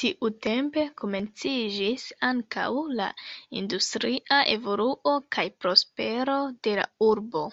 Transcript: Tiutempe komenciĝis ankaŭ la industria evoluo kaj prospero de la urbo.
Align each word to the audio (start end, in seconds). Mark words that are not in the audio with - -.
Tiutempe 0.00 0.82
komenciĝis 1.02 2.04
ankaŭ 2.28 2.66
la 2.98 3.06
industria 3.62 4.42
evoluo 4.58 5.16
kaj 5.38 5.46
prospero 5.64 6.38
de 6.68 6.78
la 6.82 6.86
urbo. 7.10 7.48